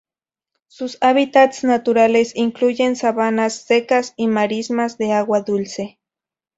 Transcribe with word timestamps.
Sus 0.65 0.97
hábitats 1.01 1.63
naturales 1.63 2.35
incluyen 2.35 2.95
sabanas 2.95 3.61
secas 3.67 4.15
y 4.17 4.25
marismas 4.25 4.97
de 4.97 5.11
agua 5.13 5.41
dulce. 5.41 5.99